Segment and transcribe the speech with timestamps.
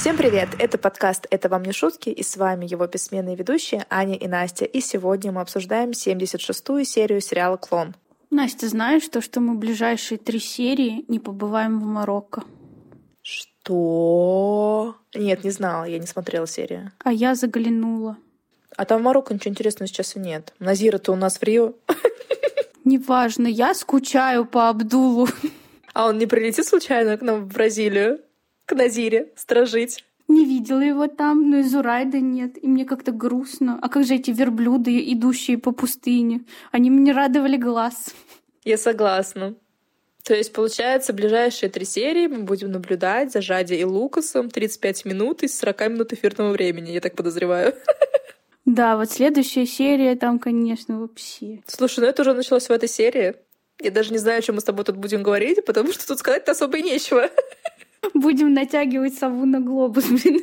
[0.00, 0.48] Всем привет!
[0.58, 4.64] Это подкаст «Это вам не шутки» и с вами его бессменные ведущие Аня и Настя.
[4.64, 7.94] И сегодня мы обсуждаем 76-ю серию сериала «Клон».
[8.30, 12.44] Настя, знаешь то, что мы ближайшие три серии не побываем в Марокко?
[13.20, 14.96] Что?
[15.14, 16.92] Нет, не знала, я не смотрела серию.
[17.04, 18.16] А я заглянула.
[18.78, 20.54] А там в Марокко ничего интересного сейчас и нет.
[20.60, 21.74] Назира-то у нас в Рио.
[22.86, 25.28] Неважно, я скучаю по Абдулу.
[25.92, 28.20] А он не прилетит случайно к нам в Бразилию?
[28.70, 30.04] К Назире стражить?
[30.28, 33.76] Не видела его там, но и Зурайда нет, и мне как-то грустно.
[33.82, 36.44] А как же эти верблюды, идущие по пустыне?
[36.70, 38.14] Они мне радовали глаз.
[38.64, 39.56] Я согласна.
[40.22, 45.42] То есть, получается, ближайшие три серии мы будем наблюдать за Жади и Лукасом 35 минут
[45.42, 47.74] из 40 минут эфирного времени, я так подозреваю.
[48.66, 51.60] Да, вот следующая серия там, конечно, вообще.
[51.66, 53.34] Слушай, ну это уже началось в этой серии.
[53.80, 56.18] Я даже не знаю, о чем мы с тобой тут будем говорить, потому что тут
[56.18, 57.30] сказать-то особо и нечего.
[58.14, 60.40] Будем натягивать сову на глобус, блин.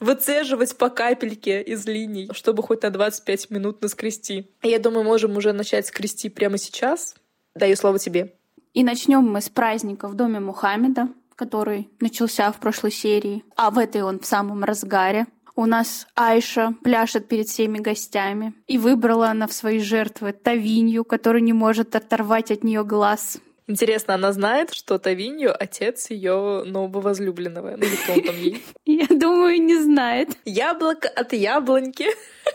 [0.00, 4.50] Выцеживать по капельке из линий, чтобы хоть на 25 минут наскрести.
[4.62, 7.16] Я думаю, можем уже начать скрести прямо сейчас.
[7.54, 8.34] Даю слово тебе.
[8.74, 13.78] И начнем мы с праздника в доме Мухаммеда, который начался в прошлой серии, а в
[13.78, 15.26] этой он в самом разгаре.
[15.56, 18.54] У нас Айша пляшет перед всеми гостями.
[18.68, 23.38] И выбрала она в свои жертвы Тавинью, который не может оторвать от нее глаз.
[23.68, 27.76] Интересно, она знает, что Тавинью отец ее нового возлюбленного?
[27.76, 28.64] Ну или кто он там ей?
[28.86, 30.30] Я думаю, не знает.
[30.46, 32.06] Яблоко от яблоньки.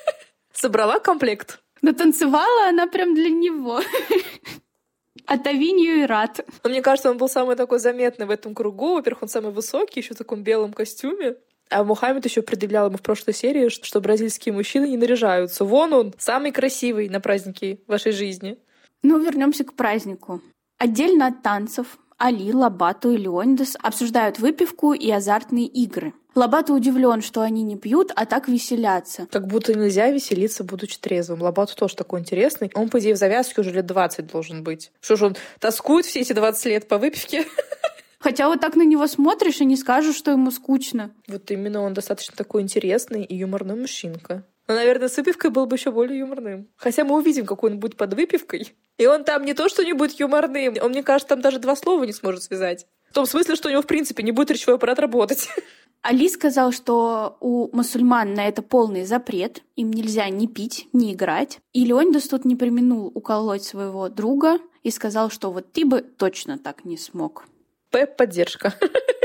[0.54, 1.60] Собрала комплект.
[1.84, 3.82] Но танцевала она прям для него.
[5.28, 6.44] А Тавинью и рад.
[6.64, 8.96] Но мне кажется, он был самый такой заметный в этом кругу.
[8.96, 11.36] Во-первых, он самый высокий, еще в таком белом костюме.
[11.70, 15.64] А Мухаммед еще предъявлял ему в прошлой серии, что бразильские мужчины не наряжаются.
[15.64, 18.58] Вон он, самый красивый на празднике вашей жизни.
[19.04, 20.42] Ну, вернемся к празднику.
[20.84, 26.14] Отдельно от танцев Али, Лабату и Леонидас обсуждают выпивку и азартные игры.
[26.36, 29.26] Лабату удивлен, что они не пьют, а так веселятся.
[29.32, 31.42] Как будто нельзя веселиться, будучи трезвым.
[31.42, 32.70] Лабату тоже такой интересный.
[32.74, 34.92] Он, по идее, в завязке уже лет 20 должен быть.
[35.00, 37.46] Что ж он тоскует все эти 20 лет по выпивке?
[38.20, 41.12] Хотя вот так на него смотришь и не скажешь, что ему скучно.
[41.30, 44.44] Вот именно он достаточно такой интересный и юморный мужчинка.
[44.68, 46.70] Но, наверное, с выпивкой был бы еще более юморным.
[46.78, 48.74] Хотя мы увидим, какой он будет под выпивкой.
[48.98, 51.76] И он там не то, что не будет юморным, он, мне кажется, там даже два
[51.76, 52.86] слова не сможет связать.
[53.10, 55.50] В том смысле, что у него, в принципе, не будет речевой аппарат работать.
[56.02, 61.60] Али сказал, что у мусульман на это полный запрет, им нельзя ни пить, ни играть.
[61.72, 66.58] И Леонидас тут не применул уколоть своего друга и сказал, что вот ты бы точно
[66.58, 67.46] так не смог.
[67.90, 68.74] П-поддержка.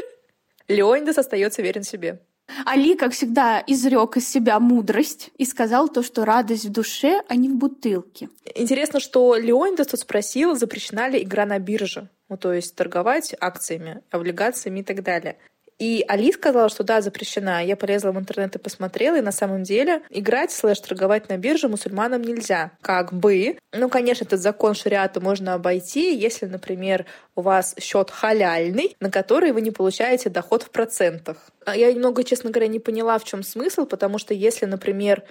[0.69, 2.21] Леонидас остается верен себе.
[2.65, 7.37] Али, как всегда, изрек из себя мудрость и сказал то, что радость в душе, а
[7.37, 8.29] не в бутылке.
[8.55, 12.09] Интересно, что Леонидас тут спросил, запрещена ли игра на бирже.
[12.29, 15.39] Ну, то есть торговать акциями, облигациями и так далее.
[15.79, 17.65] И Али сказала, что да, запрещена.
[17.65, 21.69] Я полезла в интернет и посмотрела, и на самом деле играть слэш торговать на бирже
[21.69, 22.73] мусульманам нельзя.
[22.81, 23.59] Как бы.
[23.73, 27.07] Ну, конечно, этот закон шариата можно обойти, если, например,
[27.37, 31.51] у вас счет халяльный, на который вы не получаете доход в процентах.
[31.65, 35.23] А я немного, честно говоря, не поняла, в чем смысл, потому что если, например,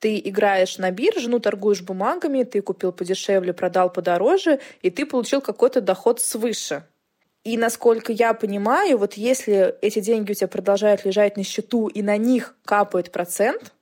[0.00, 5.40] ты играешь на бирже, ну, торгуешь бумагами, ты купил подешевле, продал подороже, и ты получил
[5.40, 6.82] какой-то доход свыше.
[7.44, 12.00] И насколько я понимаю, вот если эти деньги у тебя продолжают лежать на счету, и
[12.02, 13.72] на них капает процент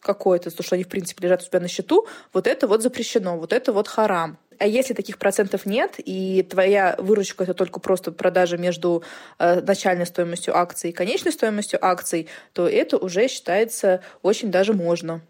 [0.00, 3.36] какой-то, то, что они, в принципе, лежат у тебя на счету, вот это вот запрещено,
[3.36, 4.38] вот это вот харам.
[4.58, 9.02] А если таких процентов нет, и твоя выручка это только просто продажа между
[9.38, 15.22] э, начальной стоимостью акций и конечной стоимостью акций, то это уже считается очень даже можно.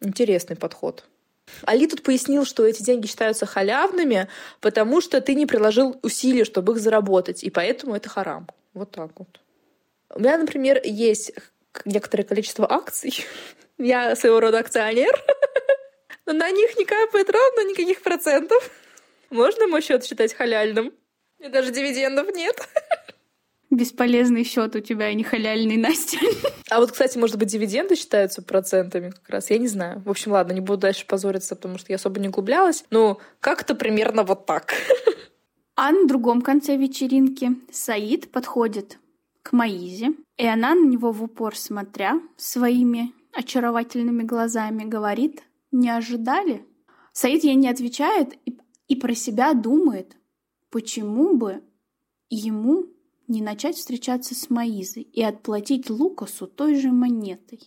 [0.00, 1.04] Интересный подход.
[1.64, 4.28] Али тут пояснил, что эти деньги считаются халявными,
[4.60, 8.48] потому что ты не приложил усилий, чтобы их заработать, и поэтому это харам.
[8.72, 9.40] Вот так вот.
[10.10, 11.32] У меня, например, есть
[11.84, 13.24] некоторое количество акций.
[13.78, 15.14] Я своего рода акционер.
[16.26, 18.70] Но на них не капает ровно никаких процентов.
[19.30, 20.92] Можно мой счет считать халяльным?
[21.38, 22.56] И даже дивидендов нет.
[23.76, 26.18] Бесполезный счет у тебя, и не халяльный, Настя.
[26.70, 29.50] А вот, кстати, может быть, дивиденды считаются процентами как раз?
[29.50, 30.02] Я не знаю.
[30.04, 32.84] В общем, ладно, не буду дальше позориться, потому что я особо не углублялась.
[32.90, 34.74] Но как-то примерно вот так.
[35.76, 38.98] А на другом конце вечеринки Саид подходит
[39.42, 45.42] к Маизе, и она на него в упор смотря своими очаровательными глазами говорит
[45.72, 46.64] «Не ожидали?»
[47.12, 48.56] Саид ей не отвечает и,
[48.86, 50.16] и про себя думает,
[50.70, 51.62] почему бы
[52.30, 52.86] ему
[53.28, 57.60] не начать встречаться с Маизой и отплатить Лукасу той же монетой.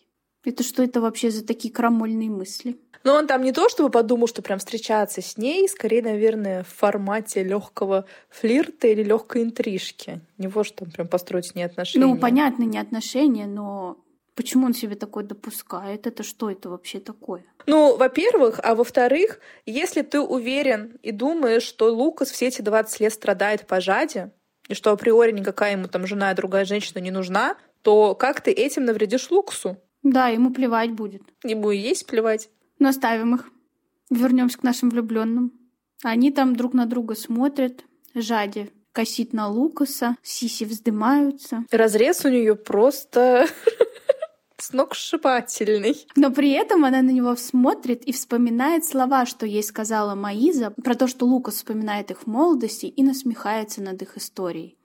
[0.44, 2.77] Это что это вообще за такие крамольные мысли?
[3.04, 6.68] Но он там не то, чтобы подумал, что прям встречаться с ней, скорее, наверное, в
[6.68, 10.21] формате легкого флирта или легкой интрижки.
[10.38, 12.06] Не вот, что он прям построить с ней отношения.
[12.06, 13.98] Ну, понятно, не отношения, но
[14.36, 16.07] почему он себе такое допускает?
[16.07, 17.45] Это что это вообще такое?
[17.65, 23.13] Ну, во-первых, а во-вторых, если ты уверен и думаешь, что Лукас все эти 20 лет
[23.13, 24.31] страдает по жаде,
[24.67, 28.51] и что априори никакая ему там жена и другая женщина не нужна, то как ты
[28.51, 29.77] этим навредишь Лукасу?
[30.03, 31.23] Да, ему плевать будет.
[31.43, 32.49] Ему и есть плевать.
[32.79, 33.49] Но оставим их.
[34.09, 35.51] Вернемся к нашим влюбленным.
[36.03, 37.83] Они там друг на друга смотрят.
[38.13, 41.63] Жади косит на Лукаса, сиси вздымаются.
[41.69, 43.45] Разрез у нее просто
[44.57, 46.07] сногсшибательный.
[46.15, 50.95] Но при этом она на него смотрит и вспоминает слова, что ей сказала Маиза, про
[50.95, 54.77] то, что Лукас вспоминает их в молодости и насмехается над их историей.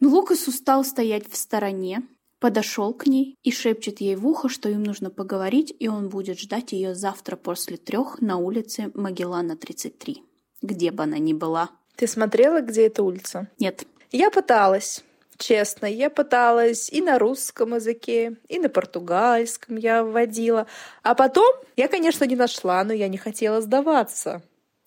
[0.00, 2.02] Но Лукас устал стоять в стороне,
[2.38, 6.40] подошел к ней и шепчет ей в ухо, что им нужно поговорить, и он будет
[6.40, 10.22] ждать ее завтра после трех на улице Магеллана 33,
[10.62, 11.70] где бы она ни была.
[11.96, 13.48] Ты смотрела, где эта улица?
[13.58, 13.86] Нет.
[14.10, 15.04] Я пыталась.
[15.40, 20.66] Честно, я пыталась и на русском языке, и на португальском я вводила.
[21.02, 24.42] А потом я, конечно, не нашла, но я не хотела сдаваться.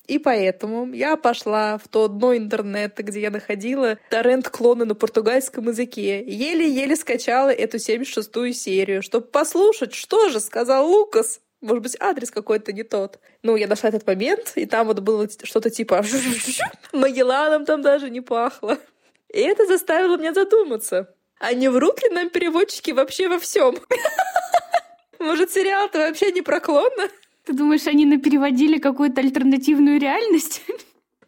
[0.05, 6.23] И поэтому я пошла в то дно интернета, где я находила торрент-клоны на португальском языке.
[6.23, 11.41] Еле-еле скачала эту 76-ю серию, чтобы послушать, что же сказал Лукас.
[11.61, 13.19] Может быть, адрес какой-то не тот.
[13.41, 16.03] Ну, я нашла этот момент, и там вот было что-то типа
[16.91, 18.77] Магелланом там даже не пахло.
[19.33, 21.13] И это заставило меня задуматься.
[21.39, 23.75] А не врут ли нам переводчики вообще во всем?
[25.19, 27.09] Может, сериал-то вообще не про клона?
[27.44, 30.62] Ты думаешь, они напереводили какую-то альтернативную реальность?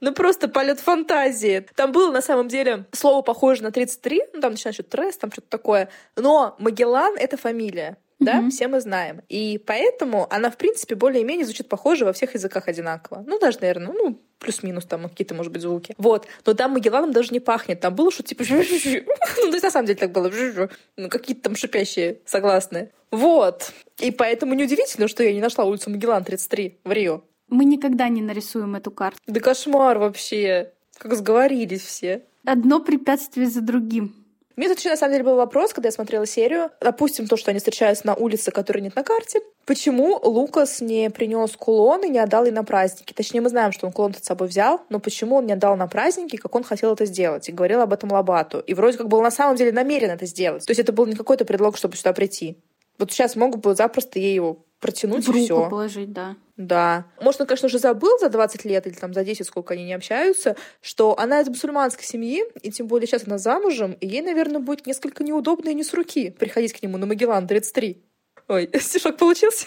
[0.01, 1.65] Ну, просто полет фантазии.
[1.73, 5.31] Там было, на самом деле, слово похоже на 33, ну, там начинается что-то тресс, там
[5.31, 5.89] что-то такое.
[6.17, 8.49] Но Магеллан— это фамилия да, mm-hmm.
[8.49, 9.21] все мы знаем.
[9.27, 13.23] И поэтому она, в принципе, более-менее звучит похоже во всех языках одинаково.
[13.27, 15.93] Ну, даже, наверное, ну, плюс-минус там какие-то, может быть, звуки.
[15.97, 16.27] Вот.
[16.45, 17.81] Но там Магелланом даже не пахнет.
[17.81, 18.43] Там было что типа...
[18.49, 20.31] Ну, то есть, на самом деле, так было.
[20.97, 22.91] Ну, какие-то там шипящие согласные.
[23.11, 23.73] Вот.
[23.99, 27.21] И поэтому неудивительно, что я не нашла улицу Магеллан 33 в Рио.
[27.49, 29.19] Мы никогда не нарисуем эту карту.
[29.27, 30.71] Да кошмар вообще.
[30.97, 32.23] Как сговорились все.
[32.45, 34.24] Одно препятствие за другим.
[34.55, 36.69] Мне тут еще на самом деле был вопрос, когда я смотрела серию.
[36.79, 39.41] Допустим, то, что они встречаются на улице, которой нет на карте.
[39.65, 43.13] Почему Лукас не принес кулон и не отдал ей на праздники?
[43.13, 45.87] Точнее, мы знаем, что он кулон с собой взял, но почему он не отдал на
[45.87, 47.49] праздники, как он хотел это сделать?
[47.49, 48.59] И говорил об этом Лабату.
[48.59, 50.65] И вроде как был на самом деле намерен это сделать.
[50.65, 52.57] То есть это был не какой-то предлог, чтобы сюда прийти.
[52.97, 55.69] Вот сейчас могут бы запросто ей его протянуть в руку и все.
[55.69, 56.35] положить, да.
[56.57, 57.05] Да.
[57.21, 59.93] Может, он, конечно, уже забыл за 20 лет или там за 10, сколько они не
[59.93, 64.59] общаются, что она из мусульманской семьи, и тем более сейчас она замужем, и ей, наверное,
[64.59, 68.01] будет несколько неудобно и не с руки приходить к нему на Магеллан 33.
[68.47, 69.65] Ой, стишок получился.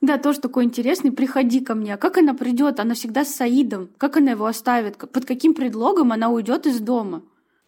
[0.00, 1.12] Да, тоже такой интересный.
[1.12, 1.94] Приходи ко мне.
[1.94, 2.80] А как она придет?
[2.80, 3.88] Она всегда с Саидом.
[3.98, 4.96] Как она его оставит?
[4.96, 7.22] Под каким предлогом она уйдет из дома?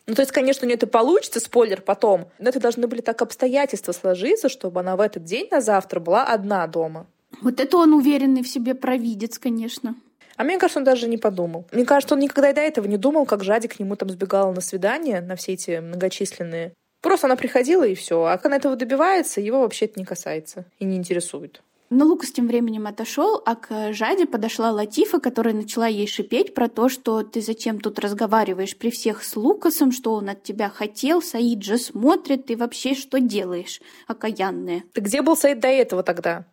[0.06, 3.22] Ну, то есть, конечно, у нее это получится, спойлер потом, но это должны были так
[3.22, 7.06] обстоятельства сложиться, чтобы она в этот день на завтра была одна дома.
[7.40, 9.94] Вот это он уверенный в себе провидец, конечно.
[10.36, 11.64] А мне кажется, он даже не подумал.
[11.72, 14.52] Мне кажется, он никогда и до этого не думал, как Жади к нему там сбегала
[14.52, 16.72] на свидание, на все эти многочисленные.
[17.00, 18.24] Просто она приходила и все.
[18.24, 21.62] А она этого добивается, его вообще это не касается и не интересует.
[21.96, 26.68] Но Лукас тем временем отошел, а к Жаде подошла Латифа, которая начала ей шипеть про
[26.68, 31.22] то, что ты зачем тут разговариваешь при всех с Лукасом, что он от тебя хотел,
[31.22, 34.82] Саид же смотрит, ты вообще что делаешь, окаянная.
[34.92, 36.46] Ты где был Саид до этого тогда?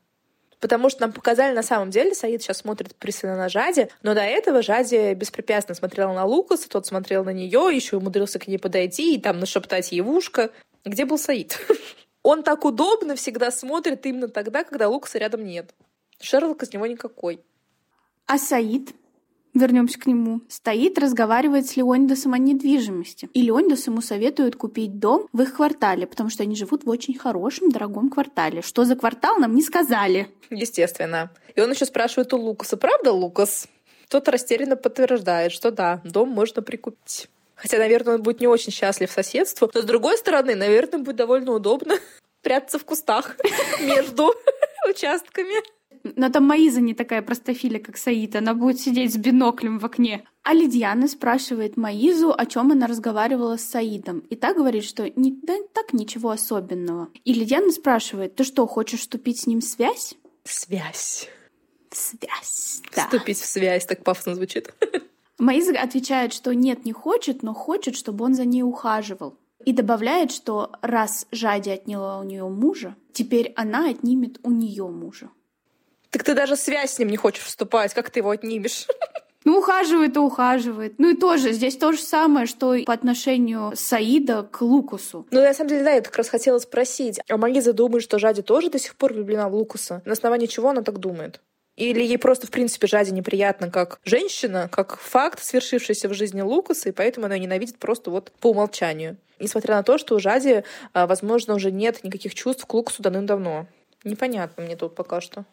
[0.59, 4.21] Потому что нам показали на самом деле, Саид сейчас смотрит пристально на Жаде, но до
[4.21, 9.15] этого Жаде беспрепятственно смотрела на Лукаса, тот смотрел на нее, еще умудрился к ней подойти
[9.15, 10.51] и там нашептать ей в ушко.
[10.85, 11.57] Где был Саид?
[12.23, 15.73] Он так удобно всегда смотрит именно тогда, когда Лукаса рядом нет.
[16.19, 17.41] Шерлок из него никакой.
[18.27, 18.93] А Саид?
[19.53, 20.41] Вернемся к нему.
[20.47, 23.29] Стоит, разговаривает с Леонидасом о недвижимости.
[23.33, 27.17] И Леонидас ему советует купить дом в их квартале, потому что они живут в очень
[27.17, 28.61] хорошем, дорогом квартале.
[28.61, 30.29] Что за квартал, нам не сказали.
[30.49, 31.31] Естественно.
[31.53, 33.67] И он еще спрашивает у Лукаса, правда, Лукас?
[34.07, 37.29] Тот растерянно подтверждает, что да, дом можно прикупить.
[37.61, 39.69] Хотя, наверное, он будет не очень счастлив соседству.
[39.73, 41.95] Но, с другой стороны, наверное, будет довольно удобно
[42.41, 43.37] прятаться в кустах
[43.81, 44.33] между
[44.89, 45.61] участками.
[46.15, 48.39] Но там Маиза не такая простофиля, как Саита.
[48.39, 50.25] Она будет сидеть с биноклем в окне.
[50.41, 54.21] А Лидиана спрашивает Маизу, о чем она разговаривала с Саидом.
[54.31, 57.09] И та говорит, что не, да, так ничего особенного.
[57.23, 60.15] И Лидиана спрашивает, ты что, хочешь вступить с ним в связь?
[60.43, 61.29] Связь.
[61.91, 63.03] Связь, да.
[63.03, 64.73] Вступить в связь, так пафосно звучит.
[65.41, 69.39] Маиза отвечает, что нет, не хочет, но хочет, чтобы он за ней ухаживал.
[69.65, 75.29] И добавляет, что раз Жади отняла у нее мужа, теперь она отнимет у нее мужа.
[76.11, 78.87] Так ты даже связь с ним не хочешь вступать, как ты его отнимешь?
[79.43, 80.99] Ну, ухаживает и ухаживает.
[80.99, 85.25] Ну и тоже, здесь то же самое, что и по отношению Саида к Лукусу.
[85.31, 87.19] Ну, на самом деле, да, я как раз хотела спросить.
[87.27, 90.03] А Мализа думает, что Жади тоже до сих пор влюблена в Лукуса?
[90.05, 91.41] На основании чего она так думает?
[91.81, 96.89] Или ей просто, в принципе, Жади неприятно как женщина, как факт, свершившийся в жизни Лукаса,
[96.89, 99.17] и поэтому она ее ненавидит просто вот по умолчанию.
[99.39, 103.65] Несмотря на то, что у Жади, а, возможно, уже нет никаких чувств к Лукасу давным-давно.
[104.03, 105.43] Непонятно мне тут пока что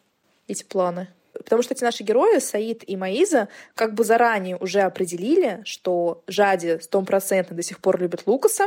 [0.48, 1.08] эти планы.
[1.32, 6.78] Потому что эти наши герои, Саид и Маиза, как бы заранее уже определили, что Жади
[6.82, 8.64] стопроцентно до сих пор любит Лукаса,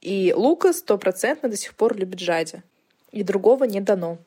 [0.00, 2.64] и Лукас стопроцентно до сих пор любит Жади.
[3.12, 4.18] И другого не дано.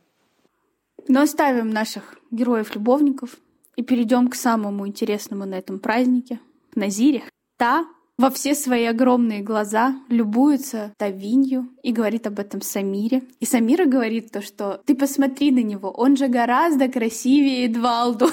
[1.08, 3.38] Но оставим наших героев-любовников
[3.76, 6.40] и перейдем к самому интересному на этом празднике—
[6.74, 7.24] к Назире.
[7.58, 7.86] Та
[8.18, 13.24] во все свои огромные глаза любуется Тавинью и говорит об этом Самире.
[13.42, 18.30] И Самира говорит то, что ты посмотри на него, он же гораздо красивее Эдвалду.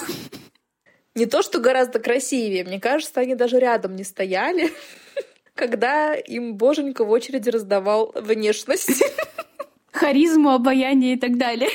[1.14, 4.72] Не то, что гораздо красивее, мне кажется, они даже рядом не стояли,
[5.54, 9.02] когда им боженька в очереди раздавал внешность.
[9.92, 11.68] Харизму, обаяние и так далее.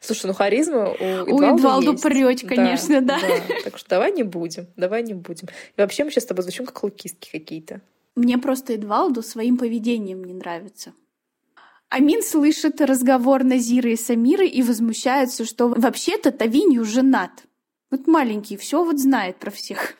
[0.00, 2.02] Слушай, ну харизма у Эдвалду, у Эдвалду есть.
[2.02, 3.28] прёть, конечно, да, да.
[3.28, 3.54] да.
[3.64, 5.48] Так что давай не будем, давай не будем.
[5.76, 7.82] И вообще мы сейчас с тобой звучим как лукистки какие-то.
[8.16, 10.94] Мне просто Эдвалду своим поведением не нравится.
[11.90, 17.44] Амин слышит разговор Назиры и Самиры и возмущается, что вообще-то Тавинью женат.
[17.90, 19.94] Вот маленький, все вот знает про всех.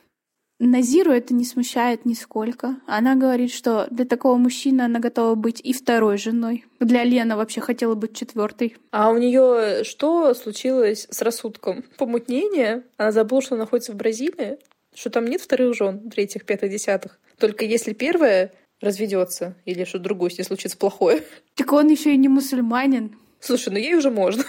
[0.67, 2.77] Назиру это не смущает нисколько.
[2.87, 6.67] Она говорит, что для такого мужчины она готова быть и второй женой.
[6.81, 8.77] Для Лены вообще хотела быть четвертой.
[8.91, 11.83] А у нее что случилось с рассудком?
[11.97, 12.85] Помутнение?
[12.99, 14.59] Она забыла, что она находится в Бразилии?
[14.95, 17.19] Что там нет вторых жен, третьих, пятых, десятых?
[17.39, 18.53] Только если первая
[18.83, 21.23] разведется или что другое с ней случится плохое.
[21.55, 23.17] Так он еще и не мусульманин.
[23.41, 24.45] Слушай, ну ей уже можно.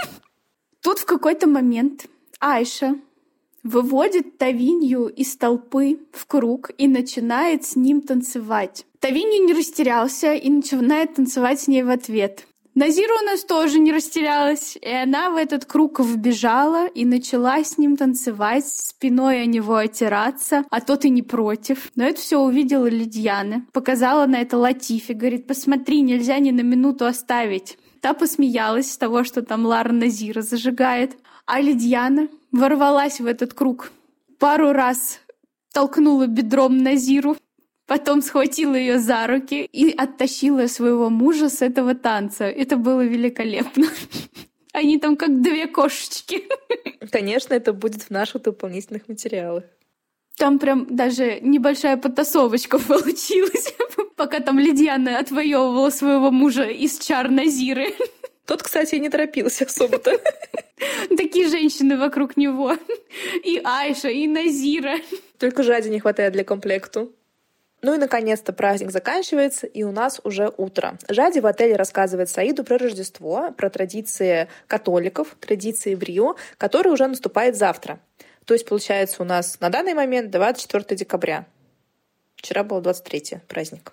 [0.82, 2.06] Тут в какой-то момент
[2.40, 2.96] Айша
[3.66, 8.86] выводит Тавинью из толпы в круг и начинает с ним танцевать.
[9.00, 12.46] Тавинью не растерялся и начинает танцевать с ней в ответ.
[12.76, 17.78] Назира у нас тоже не растерялась, и она в этот круг вбежала и начала с
[17.78, 21.90] ним танцевать, спиной о него отираться, а тот и не против.
[21.94, 27.06] Но это все увидела Лидьяна, показала на это Латифи, говорит, посмотри, нельзя ни на минуту
[27.06, 27.78] оставить.
[28.02, 31.16] Та посмеялась с того, что там Лара Назира зажигает.
[31.46, 33.92] А Лидьяна ворвалась в этот круг.
[34.40, 35.20] Пару раз
[35.72, 37.36] толкнула бедром Назиру,
[37.86, 42.44] потом схватила ее за руки и оттащила своего мужа с этого танца.
[42.44, 43.86] Это было великолепно.
[44.72, 46.44] Они там как две кошечки.
[47.12, 49.64] Конечно, это будет в наших дополнительных материалах.
[50.36, 53.72] Там прям даже небольшая потасовочка получилась,
[54.16, 57.94] пока там Лидьяна отвоевывала своего мужа из чар Назиры.
[58.46, 60.20] Тот, кстати, не торопился особо-то.
[61.16, 62.76] Такие женщины вокруг него.
[63.44, 64.96] И Айша, и Назира.
[65.38, 67.12] Только Жади не хватает для комплекту.
[67.82, 70.98] Ну и, наконец-то, праздник заканчивается, и у нас уже утро.
[71.08, 77.06] Жади в отеле рассказывает Саиду про Рождество, про традиции католиков, традиции в Рио, которые уже
[77.06, 78.00] наступает завтра.
[78.44, 81.46] То есть, получается, у нас на данный момент 24 декабря.
[82.36, 83.92] Вчера был 23 праздник.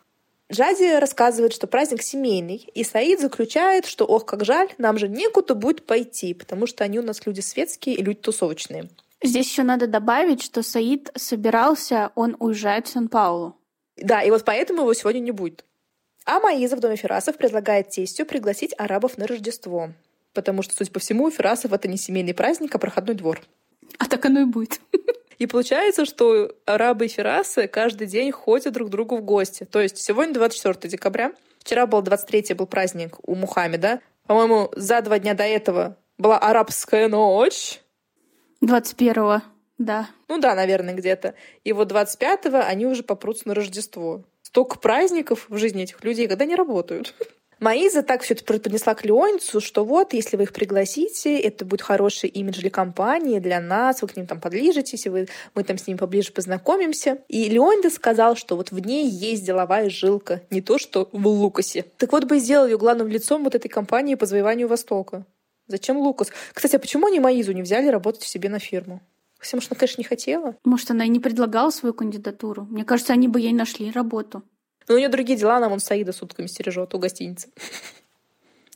[0.52, 5.56] Джади рассказывает, что праздник семейный, и Саид заключает, что ох, как жаль, нам же некуда
[5.56, 8.90] будет пойти, потому что они у нас люди светские и люди тусовочные.
[9.24, 13.56] Здесь еще надо добавить, что Саид собирался, он уезжает в Сан-Паулу.
[13.96, 15.64] Да, и вот поэтому его сегодня не будет.
[16.26, 19.90] А Маиза в доме Ферасов предлагает тестю пригласить арабов на Рождество.
[20.34, 23.42] Потому что, судя по всему, у Ферасов это не семейный праздник, а проходной двор.
[23.98, 24.80] А так оно и будет.
[25.38, 29.66] И получается, что арабы и ферасы каждый день ходят друг к другу в гости.
[29.66, 34.02] То есть сегодня 24 декабря, вчера был 23 был праздник у Мухаммеда.
[34.28, 37.82] По-моему, за два дня до этого была арабская ночь.
[38.64, 39.42] 21-го,
[39.78, 40.10] да.
[40.30, 41.36] Ну да, наверное, где-то.
[41.64, 44.24] И вот 25-го они уже попрутся на Рождество.
[44.42, 47.14] Столько праздников в жизни этих людей, когда не работают.
[47.60, 51.82] Маиза так все это преподнесла к Леонцу, что вот, если вы их пригласите, это будет
[51.82, 55.78] хороший имидж для компании, для нас, вы к ним там подлижетесь, и вы, мы там
[55.78, 57.20] с ними поближе познакомимся.
[57.28, 61.86] И Леонда сказал, что вот в ней есть деловая жилка, не то что в Лукасе.
[61.98, 65.26] Так вот бы сделал ее главным лицом вот этой компании по завоеванию Востока.
[65.68, 66.30] Зачем Лукас?
[66.54, 69.02] Кстати, а почему они Маизу не взяли работать в себе на фирму?
[69.40, 70.56] Потому что она, конечно, не хотела.
[70.64, 72.64] Может, она и не предлагала свою кандидатуру.
[72.64, 74.44] Мне кажется, они бы ей нашли работу.
[74.88, 77.50] Но у нее другие дела, она вон Саида сутками стережет у гостиницы.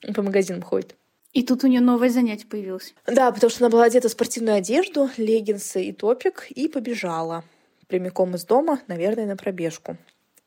[0.16, 0.96] По магазинам ходит.
[1.34, 2.94] И тут у нее новое занятие появилось.
[3.06, 7.44] Да, потому что она была одета в спортивную одежду, леггинсы и топик, и побежала
[7.88, 9.98] прямиком из дома, наверное, на пробежку.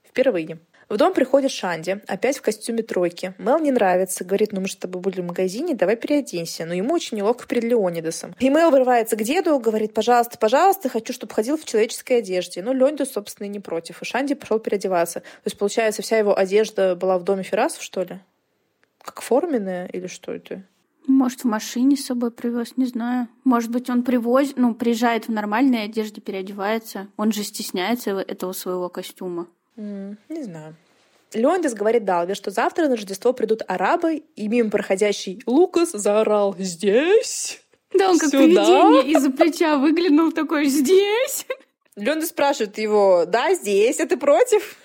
[0.02, 0.58] Впервые.
[0.90, 3.32] В дом приходит Шанди, опять в костюме тройки.
[3.38, 6.66] Мел не нравится, говорит, ну мы же с тобой были в магазине, давай переоденься.
[6.66, 8.34] Но ему очень неловко перед Леонидасом.
[8.40, 12.60] И Мел вырывается к деду, говорит, пожалуйста, пожалуйста, хочу, чтобы ходил в человеческой одежде.
[12.60, 14.02] Но Леонидас, собственно, и не против.
[14.02, 15.20] И Шанди пошел переодеваться.
[15.20, 18.18] То есть, получается, вся его одежда была в доме Ферасов, что ли?
[19.00, 20.64] Как форменная или что это?
[21.06, 23.28] Может, в машине с собой привез, не знаю.
[23.44, 27.06] Может быть, он привозит, ну, приезжает в нормальной одежде, переодевается.
[27.16, 29.46] Он же стесняется этого своего костюма.
[29.76, 30.76] Mm, не знаю.
[31.32, 37.62] Леондис говорит Далве, что завтра на Рождество придут арабы, и мимо проходящий Лукас заорал «Здесь!»
[37.92, 38.38] Да, он как Сюда?
[38.38, 41.46] привидение из-за плеча выглянул такой «Здесь!»
[41.96, 44.76] Леондис спрашивает его «Да, здесь, а ты против?»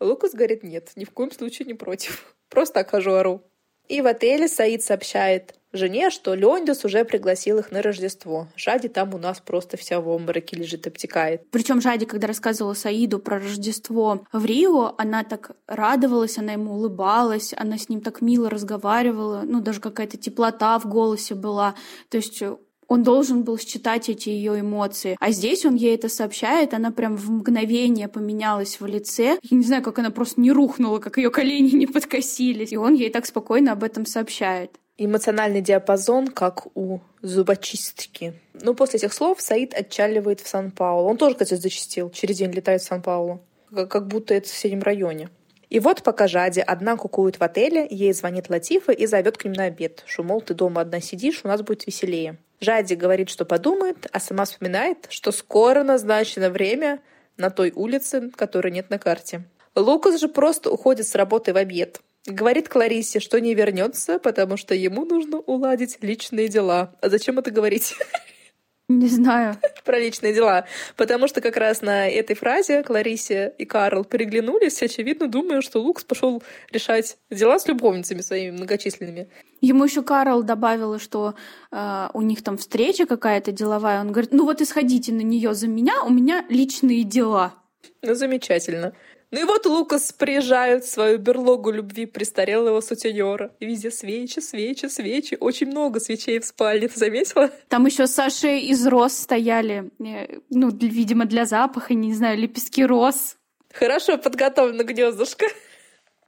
[0.00, 2.34] Лукас говорит «Нет, ни в коем случае не против.
[2.48, 3.42] Просто так хожу ору».
[3.88, 8.48] И в отеле Саид сообщает жене, что Леондис уже пригласил их на Рождество.
[8.56, 11.42] Жади там у нас просто вся в обмороке лежит, обтекает.
[11.50, 17.54] Причем Жади, когда рассказывала Саиду про Рождество в Рио, она так радовалась, она ему улыбалась,
[17.56, 21.74] она с ним так мило разговаривала, ну, даже какая-то теплота в голосе была.
[22.08, 22.42] То есть
[22.88, 25.16] он должен был считать эти ее эмоции.
[25.20, 29.38] А здесь он ей это сообщает, она прям в мгновение поменялась в лице.
[29.42, 32.72] Я не знаю, как она просто не рухнула, как ее колени не подкосились.
[32.72, 34.78] И он ей так спокойно об этом сообщает.
[34.96, 38.34] Эмоциональный диапазон, как у зубочистки.
[38.52, 41.08] Ну, после этих слов Саид отчаливает в Сан-Паулу.
[41.08, 42.10] Он тоже, кстати, зачистил.
[42.10, 43.40] Через день летает в Сан-Паулу.
[43.74, 45.30] Как будто это в соседнем районе.
[45.68, 49.54] И вот пока Жади одна кукует в отеле, ей звонит Латифа и зовет к ним
[49.54, 52.38] на обед, что, мол, ты дома одна сидишь, у нас будет веселее.
[52.60, 57.00] Жади говорит, что подумает, а сама вспоминает, что скоро назначено время
[57.36, 59.42] на той улице, которой нет на карте.
[59.74, 62.00] Лукас же просто уходит с работы в обед.
[62.26, 66.94] Говорит Кларисе, что не вернется, потому что ему нужно уладить личные дела.
[67.02, 67.94] А зачем это говорить?
[68.88, 69.56] Не знаю.
[69.84, 70.66] Про личные дела.
[70.96, 76.04] Потому что как раз на этой фразе Кларисе и Карл переглянулись, очевидно, думая, что Лукс
[76.04, 79.28] пошел решать дела с любовницами своими многочисленными.
[79.62, 81.34] Ему еще Карл добавила, что
[81.72, 84.00] э, у них там встреча какая-то деловая.
[84.00, 87.54] Он говорит, ну вот исходите на нее за меня, у меня личные дела.
[88.02, 88.92] Ну, замечательно.
[89.34, 93.50] Ну и вот Лукас приезжает в свою берлогу любви престарелого сутенера.
[93.58, 95.36] И везде свечи, свечи, свечи.
[95.40, 96.86] Очень много свечей в спальне.
[96.86, 97.50] Ты заметила?
[97.68, 99.90] Там еще Саши из роз стояли.
[99.98, 103.36] Э, ну, видимо, для запаха, не знаю, лепестки роз.
[103.72, 105.46] Хорошо подготовлено гнездышко.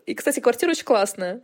[0.05, 1.42] И, кстати, квартира очень классная.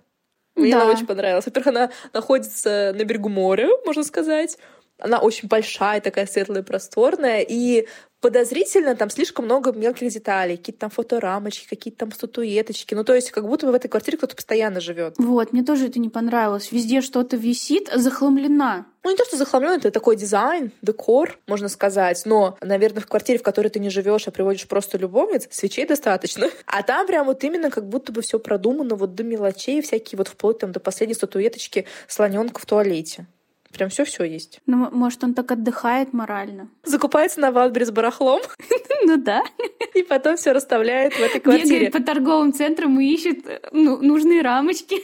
[0.57, 0.83] Мне да.
[0.83, 1.47] она очень понравилась.
[1.47, 4.59] Во-первых, она находится на берегу моря, можно сказать.
[4.99, 7.47] Она очень большая, такая светлая, просторная.
[7.49, 7.87] И
[8.23, 12.95] подозрительно, там слишком много мелких деталей, какие-то там фоторамочки, какие-то там статуэточки.
[12.95, 15.17] Ну, то есть, как будто бы в этой квартире кто-то постоянно живет.
[15.19, 16.71] Вот, мне тоже это не понравилось.
[16.73, 18.87] Везде что-то висит, захламлена.
[19.03, 22.23] Ну, не то, что захламлен, это такой дизайн, декор, можно сказать.
[22.25, 26.49] Но, наверное, в квартире, в которой ты не живешь, а приводишь просто любовниц, свечей достаточно.
[26.67, 30.29] А там прям вот именно как будто бы все продумано вот до мелочей, всякие вот
[30.29, 33.27] вплоть там до последней статуэточки слоненка в туалете.
[33.73, 34.61] Прям все-все есть.
[34.67, 36.69] Ну, может, он так отдыхает морально.
[36.85, 38.41] Закупается на Валбере с барахлом.
[39.05, 39.43] Ну да.
[39.95, 41.87] И потом все расставляет в этой квартире.
[41.87, 43.39] Бегает по торговым центрам и ищет
[43.73, 45.03] ну, нужные рамочки.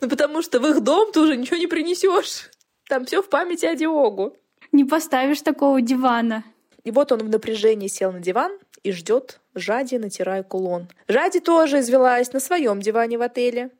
[0.00, 2.50] Ну, потому что в их дом ты уже ничего не принесешь.
[2.88, 4.36] Там все в памяти о Диогу.
[4.72, 6.42] Не поставишь такого дивана.
[6.82, 8.50] И вот он в напряжении сел на диван
[8.82, 10.88] и ждет Жади, натирая кулон.
[11.06, 13.70] Жади тоже извелась на своем диване в отеле.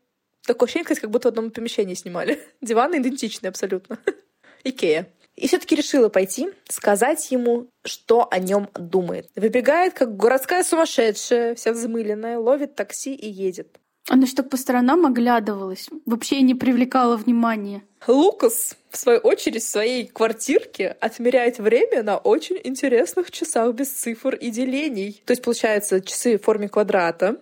[0.47, 2.41] Такое ощущение, как будто в одном помещении снимали.
[2.61, 3.99] Диваны идентичные абсолютно.
[4.69, 5.09] Икея.
[5.37, 9.29] И все-таки решила пойти, сказать ему, что о нем думает.
[9.37, 13.79] Выбегает, как городская сумасшедшая, вся взмыленная, ловит такси и едет.
[14.09, 17.83] Она что по сторонам оглядывалась, вообще не привлекала внимания.
[18.07, 24.37] Лукас, в свою очередь, в своей квартирке отмеряет время на очень интересных часах без цифр
[24.37, 25.21] и делений.
[25.27, 27.41] То есть, получается, часы в форме квадрата,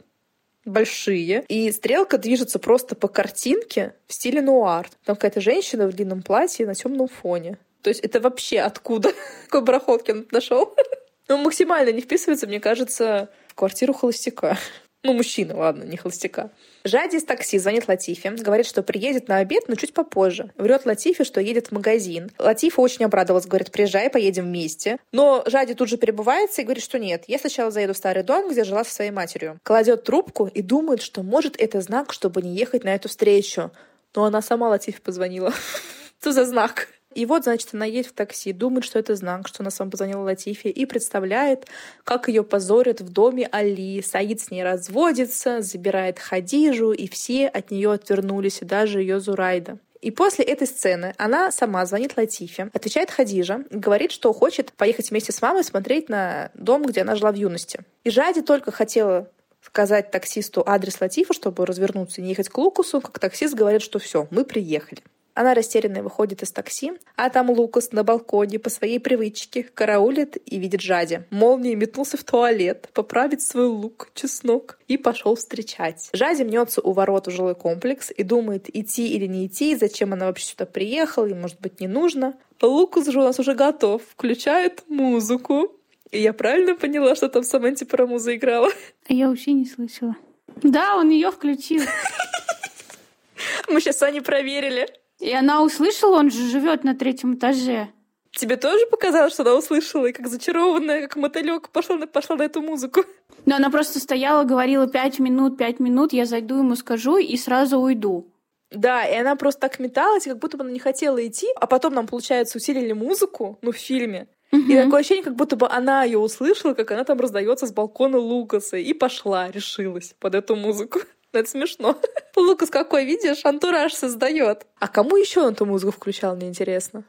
[0.65, 4.89] большие, и стрелка движется просто по картинке в стиле нуар.
[5.05, 7.59] Там какая-то женщина в длинном платье на темном фоне.
[7.83, 9.13] То есть это вообще откуда?
[9.45, 10.75] Какой барахолкин нашел?
[11.27, 14.59] Ну, максимально не вписывается, мне кажется, в квартиру холостяка.
[15.07, 16.51] Ну, мужчина, ладно, не холостяка.
[16.83, 20.51] Жади из такси звонит Латифе, говорит, что приедет на обед, но чуть попозже.
[20.57, 22.31] Врет Латифе, что едет в магазин.
[22.39, 24.97] Латифа очень обрадовалась, говорит, приезжай, поедем вместе.
[25.13, 28.51] Но Жади тут же перебывается и говорит, что нет, я сначала заеду в старый дом,
[28.51, 29.61] где жила со своей матерью.
[29.63, 33.73] Кладет трубку и думает, что может это знак, чтобы не ехать на эту встречу.
[34.15, 35.53] Но она сама Латифе позвонила.
[36.21, 36.89] Что за знак?
[37.15, 40.23] И вот, значит, она едет в такси, думает, что это знак, что она сам позвонила
[40.23, 41.67] Латифе, и представляет,
[42.03, 44.03] как ее позорят в доме Али.
[44.03, 49.79] Саид с ней разводится, забирает Хадижу, и все от нее отвернулись, и даже ее Зурайда.
[50.01, 55.33] И после этой сцены она сама звонит Латифе, отвечает Хадижа, говорит, что хочет поехать вместе
[55.33, 57.81] с мамой смотреть на дом, где она жила в юности.
[58.03, 59.31] И Жади только хотела
[59.63, 63.99] сказать таксисту адрес Латифа, чтобы развернуться и не ехать к Лукасу, как таксист говорит, что
[63.99, 65.01] все, мы приехали.
[65.35, 70.59] Она растерянная выходит из такси, а там Лукас на балконе по своей привычке караулит и
[70.59, 71.25] видит Жади.
[71.31, 76.09] Молнией метнулся в туалет, поправить свой лук, чеснок и пошел встречать.
[76.13, 80.27] Жади мнется у ворот в жилой комплекс и думает, идти или не идти, зачем она
[80.27, 82.35] вообще сюда приехала, и может быть не нужно.
[82.63, 85.73] Лукас же у нас уже готов, включает музыку.
[86.13, 88.71] И я правильно поняла, что там Саманти про музу играла?
[89.09, 90.15] А я вообще не слышала.
[90.63, 91.83] Да, он ее включил.
[93.69, 94.89] Мы сейчас с Аней проверили.
[95.25, 97.89] И она услышала, он же живет на третьем этаже.
[98.33, 102.43] Тебе тоже показалось, что она услышала, и как зачарованная, как мотылек пошла на, пошла на
[102.43, 103.05] эту музыку?
[103.47, 107.79] Но она просто стояла, говорила пять минут, пять минут, я зайду ему скажу и сразу
[107.79, 108.29] уйду.
[108.71, 111.95] Да, и она просто так металась, как будто бы она не хотела идти, а потом
[111.95, 114.29] нам, получается, усилили музыку, ну, в фильме.
[114.53, 114.61] Угу.
[114.61, 118.19] И такое ощущение, как будто бы она ее услышала, как она там раздается с балкона
[118.19, 121.01] Лукаса, и пошла, решилась под эту музыку.
[121.33, 121.97] Это смешно.
[122.37, 124.67] Лукас какой, видишь, антураж создает.
[124.79, 127.05] А кому еще он эту музыку включал, мне интересно?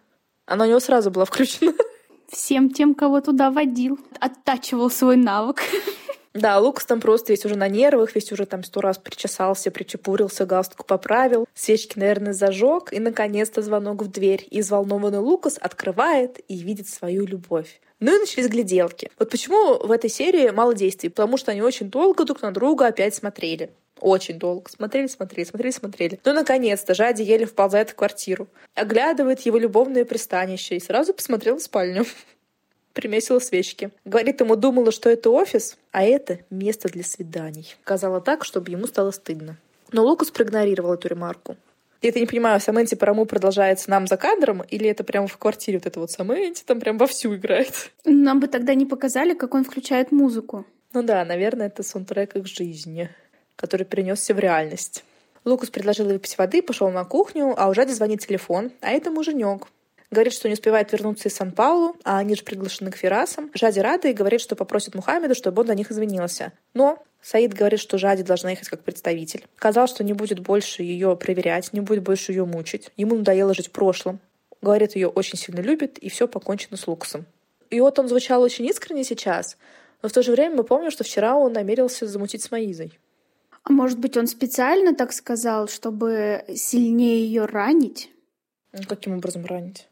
[0.46, 1.74] Она у него сразу была включена.
[2.30, 4.00] Всем тем, кого туда водил.
[4.20, 5.62] Оттачивал свой навык.
[6.36, 10.46] Да, Лукас там просто весь уже на нервах, весь уже там сто раз причесался, причепурился,
[10.46, 14.46] галстук поправил, свечки, наверное, зажег, и, наконец-то, звонок в дверь.
[14.52, 17.80] И взволнованный Лукас открывает и видит свою любовь.
[18.02, 19.10] Ну и начались гляделки.
[19.18, 21.08] Вот почему в этой серии мало действий?
[21.08, 23.72] Потому что они очень долго друг на друга опять смотрели.
[23.99, 24.69] Очень долго.
[24.69, 26.19] Смотрели, смотрели, смотрели, смотрели.
[26.25, 28.47] Но, наконец-то, Жади еле вползает в квартиру.
[28.73, 32.05] Оглядывает его любовное пристанище и сразу посмотрел в спальню.
[32.93, 33.91] Примесила свечки.
[34.03, 37.75] Говорит ему, думала, что это офис, а это место для свиданий.
[37.84, 39.58] Сказала так, чтобы ему стало стыдно.
[39.91, 41.55] Но Лукас проигнорировал эту ремарку.
[42.01, 45.79] Я это не понимаю, Самэнти Параму продолжается нам за кадром, или это прямо в квартире
[45.79, 47.91] вот это вот Самэнти там прям вовсю играет?
[48.03, 50.65] Нам бы тогда не показали, как он включает музыку.
[50.93, 53.10] Ну да, наверное, это саундтрек их жизни
[53.56, 55.04] который перенесся в реальность.
[55.46, 59.68] Лукас предложил выпить воды, пошел на кухню, а у Жади звонит телефон, а это муженек.
[60.12, 63.52] Говорит, что не успевает вернуться из Сан-Паулу, а они же приглашены к Ферасам.
[63.54, 66.54] Жади рада и говорит, что попросит Мухаммеда, чтобы он за них извинился.
[66.74, 69.46] Но Саид говорит, что Жади должна ехать как представитель.
[69.58, 72.91] Сказал, что не будет больше ее проверять, не будет больше ее мучить.
[72.98, 74.20] Ему надоело жить в прошлом.
[74.62, 77.26] Говорит, ее очень сильно любит, и все покончено с Лукасом.
[77.70, 79.58] И вот он звучал очень искренне сейчас,
[80.02, 82.98] но в то же время мы помним, что вчера он намерился замутить с Маизой.
[83.65, 88.12] А может быть, он специально так сказал, чтобы сильнее ее ранить?
[88.88, 89.88] Каким образом ранить?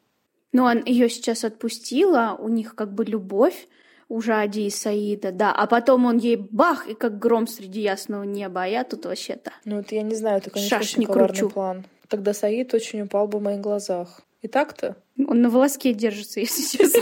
[0.51, 3.67] Ну, он ее сейчас отпустила, у них как бы любовь
[4.09, 8.23] у Жади и Саида, да, а потом он ей бах, и как гром среди ясного
[8.23, 9.51] неба, а я тут вообще-то...
[9.65, 11.49] Ну, это я не знаю, это, конечно, Шаш очень коварный кручу.
[11.49, 11.85] план.
[12.09, 14.21] Тогда Саид очень упал бы в моих глазах.
[14.43, 14.97] И так-то?
[15.17, 17.01] Он на волоске держится, если честно.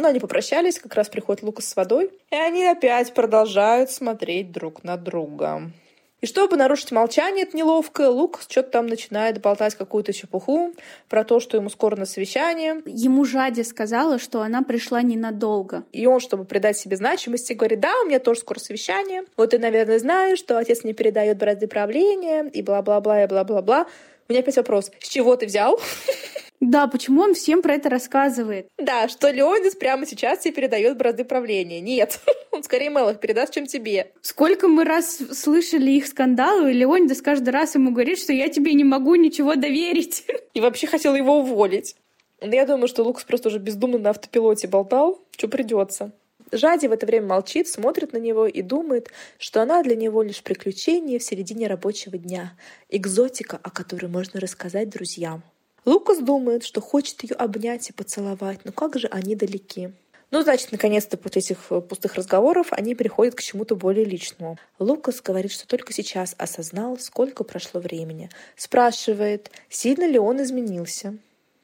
[0.00, 4.82] Но они попрощались, как раз приходит Лукас с водой, и они опять продолжают смотреть друг
[4.82, 5.70] на друга.
[6.22, 10.72] И чтобы нарушить молчание это неловкое, Лукас что-то там начинает болтать какую-то чепуху
[11.10, 12.82] про то, что ему скоро на совещание.
[12.86, 15.84] Ему Жади сказала, что она пришла ненадолго.
[15.92, 19.24] И он, чтобы придать себе значимости, говорит, да, у меня тоже скоро совещание.
[19.36, 23.86] Вот ты, наверное, знаешь, что отец не передает бразды правления, и бла-бла-бла, и бла-бла-бла.
[24.28, 24.90] У меня опять вопрос.
[25.00, 25.78] С чего ты взял?
[26.60, 28.68] Да, почему он всем про это рассказывает?
[28.76, 31.80] Да, что Леонидс прямо сейчас тебе передает бразды правления.
[31.80, 32.20] Нет,
[32.50, 34.12] он скорее Мелах передаст, чем тебе.
[34.20, 38.74] Сколько мы раз слышали их скандалы, и Леонидас каждый раз ему говорит, что я тебе
[38.74, 40.26] не могу ничего доверить.
[40.54, 41.96] И вообще хотел его уволить.
[42.42, 46.12] Я думаю, что Лукас просто уже бездумно на автопилоте болтал, что придется.
[46.52, 50.42] Жади в это время молчит, смотрит на него и думает, что она для него лишь
[50.42, 52.54] приключение в середине рабочего дня,
[52.88, 55.42] экзотика, о которой можно рассказать друзьям.
[55.84, 59.90] Лукас думает, что хочет ее обнять и поцеловать, но как же они далеки.
[60.30, 64.58] Ну, значит, наконец-то после этих э, пустых разговоров они переходят к чему-то более личному.
[64.78, 68.30] Лукас говорит, что только сейчас осознал, сколько прошло времени.
[68.56, 71.16] Спрашивает, сильно ли он изменился.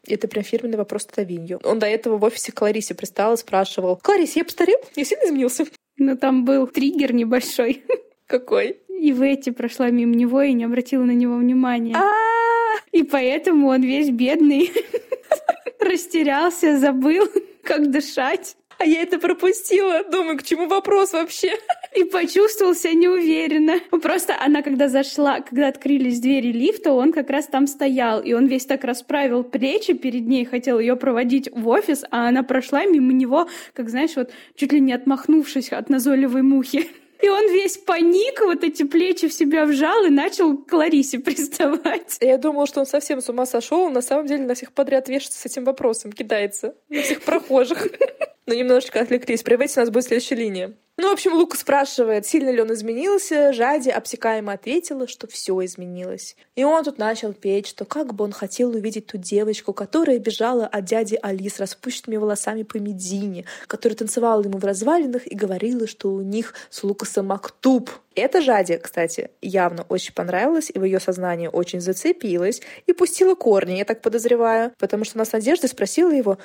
[0.09, 1.61] Это прям фирменный вопрос Тавинью.
[1.63, 4.79] Он до этого в офисе Кларисе пристал и спрашивал, «Кларис, я постарел?
[4.97, 5.67] Я сильно изменился?»
[5.99, 7.85] Ну, там был триггер небольшой.
[8.27, 8.81] Какой?
[8.89, 11.95] И в эти прошла мимо него и не обратила на него внимания.
[11.95, 12.26] А,
[12.93, 14.73] и поэтому он весь бедный
[15.81, 17.29] растерялся, забыл,
[17.63, 18.57] как дышать.
[18.79, 20.05] А я это пропустила.
[20.05, 21.53] Думаю, к чему вопрос вообще?
[21.95, 23.81] И почувствовал себя неуверенно.
[24.03, 28.21] Просто она, когда зашла, когда открылись двери лифта, он как раз там стоял.
[28.21, 32.43] И он весь так расправил плечи перед ней, хотел ее проводить в офис, а она
[32.43, 36.87] прошла мимо него, как знаешь, вот чуть ли не отмахнувшись от назойливой мухи.
[37.21, 42.19] И он весь паник, вот эти плечи в себя вжал и начал к Ларисе приставать.
[42.21, 45.09] Я думала, что он совсем с ума сошел, он на самом деле на всех подряд
[45.09, 47.89] вешается с этим вопросом, кидается на всех прохожих.
[48.49, 49.43] Ну, немножечко отвлеклись.
[49.43, 50.77] При у нас будет следующая линия.
[50.99, 53.53] Ну, в общем, Лука спрашивает, сильно ли он изменился.
[53.53, 56.37] Жади обсекаемо ответила, что все изменилось.
[56.55, 60.67] И он тут начал петь, что как бы он хотел увидеть ту девочку, которая бежала
[60.67, 65.87] от дяди Али с распущенными волосами по Медине, которая танцевала ему в развалинах и говорила,
[65.87, 67.91] что у них с Лукасом Мактуб.
[68.15, 73.73] Это Жаде, кстати, явно очень понравилось, и в ее сознании очень зацепилось, и пустила корни,
[73.73, 76.39] я так подозреваю, потому что она с надеждой спросила его,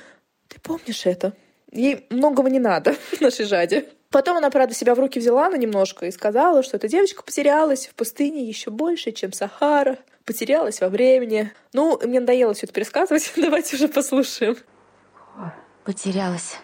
[0.50, 1.32] «Ты помнишь это?»
[1.72, 3.86] Ей многого не надо, нашей Жаде.
[4.12, 7.88] Потом она, правда, себя в руки взяла на немножко и сказала, что эта девочка потерялась
[7.88, 11.54] в пустыне еще больше, чем Сахара, потерялась во времени.
[11.72, 14.58] Ну, мне надоело все это пересказывать, давайте уже послушаем.
[15.86, 16.58] Потерялась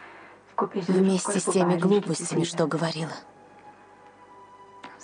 [0.58, 3.14] вместе с теми глупостями, что говорила.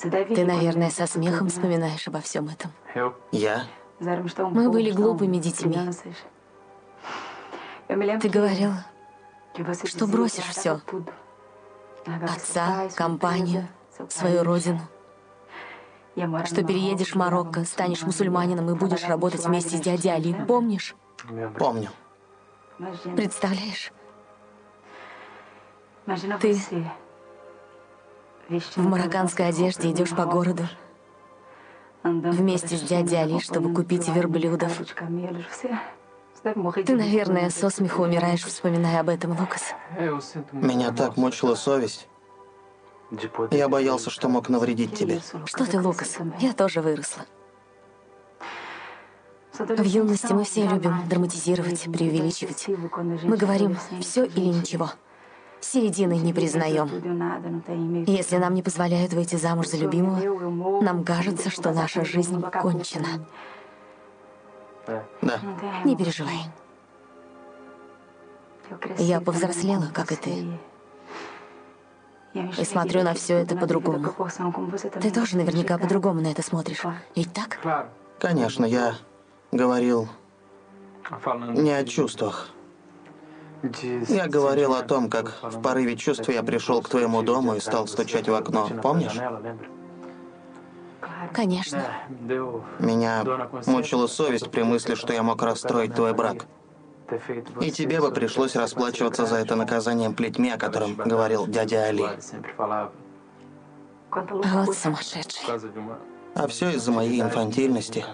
[0.02, 2.72] Ты, наверное, со смехом вспоминаешь обо всем этом.
[3.32, 3.64] Я?
[4.00, 5.78] Мы были глупыми детьми.
[7.88, 8.86] Ты говорила,
[9.86, 10.82] что бросишь все.
[12.06, 13.68] Отца, компанию,
[14.10, 14.82] свою родину.
[16.46, 20.34] Что переедешь в Марокко, станешь мусульманином и будешь работать вместе с дядей Али.
[20.48, 20.96] Помнишь?
[21.58, 21.90] Помню.
[23.16, 23.92] Представляешь?
[26.42, 26.58] Ты
[28.76, 30.64] в марокканской одежде идешь по городу
[32.04, 34.82] вместе с дядей Али, чтобы купить верблюдов.
[36.44, 39.74] Ты, наверное, со смеху умираешь, вспоминая об этом, Лукас.
[40.52, 42.08] Меня так мучила совесть.
[43.52, 45.22] Я боялся, что мог навредить тебе.
[45.46, 46.18] Что ты, Лукас?
[46.40, 47.24] Я тоже выросла.
[49.58, 52.68] В юности мы все любим драматизировать, преувеличивать.
[53.24, 54.90] Мы говорим «все или ничего».
[55.62, 56.90] Середины не признаем.
[58.06, 63.26] Если нам не позволяют выйти замуж за любимого, нам кажется, что наша жизнь кончена.
[64.86, 65.04] Да.
[65.84, 66.46] Не переживай.
[68.98, 70.60] Я повзрослела, как и ты.
[72.34, 74.14] И смотрю на все это по-другому.
[75.02, 76.84] Ты тоже наверняка по-другому на это смотришь.
[77.16, 77.60] Ведь так?
[78.20, 78.96] Конечно, я
[79.52, 80.08] говорил
[81.50, 82.50] не о чувствах.
[84.10, 87.88] Я говорил о том, как в порыве чувств я пришел к твоему дому и стал
[87.88, 88.68] стучать в окно.
[88.82, 89.18] Помнишь?
[91.32, 91.84] Конечно.
[92.80, 93.24] Меня
[93.68, 96.46] мучила совесть при мысли, что я мог расстроить твой брак.
[97.62, 102.06] И тебе бы пришлось расплачиваться за это наказанием плетьми, о котором говорил дядя Али.
[104.12, 105.46] Вот сумасшедший.
[106.36, 108.06] А все из-за моей инфантильности,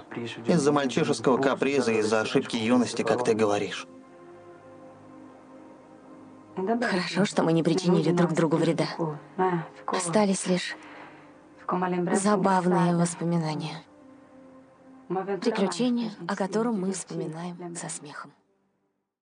[0.45, 3.87] из-за мальчишеского каприза, из-за ошибки юности, как ты говоришь.
[6.57, 8.87] Хорошо, что мы не причинили друг другу вреда.
[9.85, 10.75] Остались лишь
[12.13, 13.83] забавные воспоминания.
[15.07, 18.31] Приключения, о котором мы вспоминаем со смехом.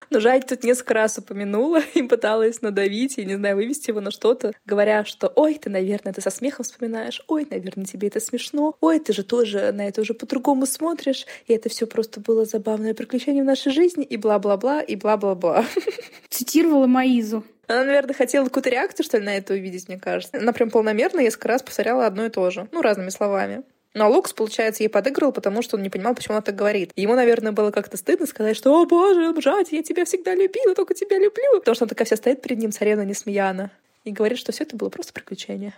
[0.10, 4.12] Но Жать тут несколько раз упомянула и пыталась надавить, и, не знаю, вывести его на
[4.12, 8.76] что-то, говоря, что «Ой, ты, наверное, ты со смехом вспоминаешь, ой, наверное, тебе это смешно,
[8.82, 12.93] ой, ты же тоже на это уже по-другому смотришь, и это все просто было забавное
[12.93, 15.65] приключение в нашей жизни, и бла-бла-бла, и бла-бла-бла».
[16.30, 17.43] Цитировала Маизу.
[17.67, 20.38] Она, наверное, хотела какую-то реакцию, что ли, на это увидеть, мне кажется.
[20.38, 22.70] Она прям полномерно несколько раз повторяла одно и то же.
[22.72, 23.63] Ну, разными словами.
[23.98, 26.54] Но ну, а Лукс, получается, ей подыгрывал, потому что он не понимал, почему она так
[26.54, 26.92] говорит.
[26.96, 30.94] Ему, наверное, было как-то стыдно сказать, что «О, боже, Бжать, я тебя всегда любила, только
[30.94, 31.58] тебя люблю».
[31.58, 33.72] Потому что она такая вся стоит перед ним, царевна Несмеяна,
[34.04, 35.74] и говорит, что все это было просто приключение.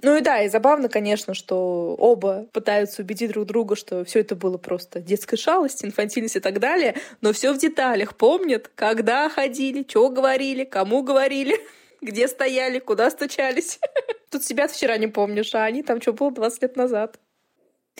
[0.00, 4.34] Ну и да, и забавно, конечно, что оба пытаются убедить друг друга, что все это
[4.36, 8.16] было просто детская шалость, инфантильность и так далее, но все в деталях.
[8.16, 11.60] Помнят, когда ходили, что говорили, кому говорили,
[12.00, 13.78] где стояли, куда стучались.
[14.30, 17.18] Тут себя вчера не помнишь, а они там что было 20 лет назад.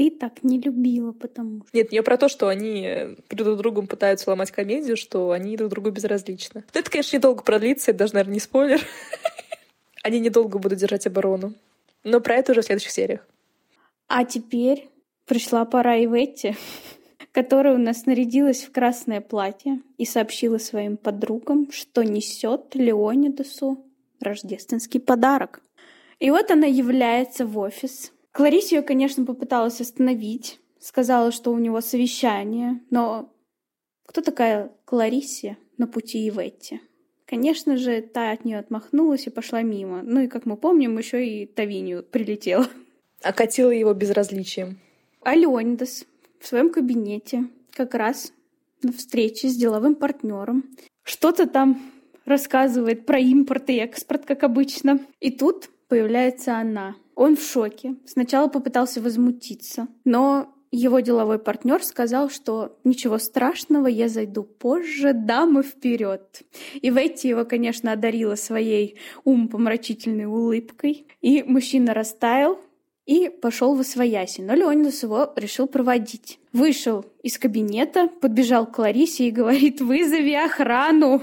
[0.00, 1.76] Ты так не любила, потому что...
[1.76, 5.90] Нет, я про то, что они друг другом пытаются ломать комедию, что они друг другу
[5.90, 6.64] безразличны.
[6.72, 8.80] это, конечно, недолго продлится, это даже, наверное, не спойлер.
[10.02, 11.52] Они недолго будут держать оборону.
[12.02, 13.28] Но про это уже в следующих сериях.
[14.08, 14.88] А теперь
[15.26, 16.56] пришла пора и Иветти,
[17.32, 23.84] которая у нас нарядилась в красное платье и сообщила своим подругам, что несет Леонидасу
[24.18, 25.60] рождественский подарок.
[26.20, 28.12] И вот она является в офис.
[28.32, 33.32] Кларисе ее, конечно, попыталась остановить, сказала, что у него совещание, но
[34.06, 36.80] кто такая Кларисе на пути Иветти?
[37.26, 40.02] Конечно же, та от нее отмахнулась и пошла мимо.
[40.02, 42.66] Ну и, как мы помним, еще и Тавинию прилетела.
[43.22, 44.80] Окатила его безразличием.
[45.22, 46.06] А Леонидас
[46.40, 48.32] в своем кабинете как раз
[48.82, 50.64] на встрече с деловым партнером
[51.04, 51.80] что-то там
[52.24, 54.98] рассказывает про импорт и экспорт, как обычно.
[55.20, 56.96] И тут появляется она.
[57.20, 57.96] Он в шоке.
[58.06, 65.62] Сначала попытался возмутиться, но его деловой партнер сказал, что ничего страшного, я зайду позже, дамы
[65.62, 66.40] вперед.
[66.80, 71.09] И Ветти его, конечно, одарила своей умопомрачительной улыбкой.
[71.20, 72.59] И мужчина растаял,
[73.04, 76.38] и пошел в освояси, но Леонидас его решил проводить.
[76.54, 81.20] Вышел из кабинета, подбежал к Ларисе и говорит «Вызови охрану!»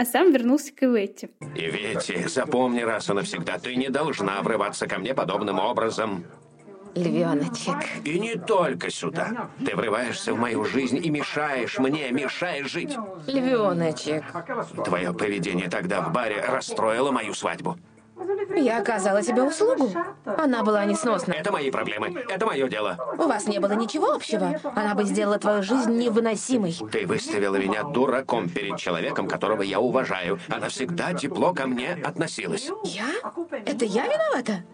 [0.00, 1.28] А сам вернулся к Иветте.
[1.54, 6.24] «Иветти, запомни раз и навсегда, ты не должна врываться ко мне подобным образом.
[6.94, 7.76] Львеночек.
[8.04, 9.50] И не только сюда.
[9.64, 12.96] Ты врываешься в мою жизнь и мешаешь мне, мешаешь жить.
[13.26, 14.24] Львеночек.
[14.84, 17.76] Твое поведение тогда в баре расстроило мою свадьбу.
[18.56, 19.90] Я оказала тебе услугу.
[20.24, 21.32] Она была несносна.
[21.32, 22.24] Это мои проблемы.
[22.28, 22.98] Это мое дело.
[23.18, 24.60] У вас не было ничего общего.
[24.74, 26.76] Она бы сделала твою жизнь невыносимой.
[26.90, 30.38] Ты выставила меня дураком перед человеком, которого я уважаю.
[30.48, 32.70] Она всегда тепло ко мне относилась.
[32.84, 33.06] Я?
[33.66, 34.64] Это я виновата?